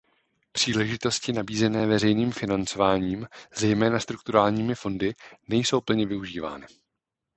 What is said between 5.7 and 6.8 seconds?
plně využívány.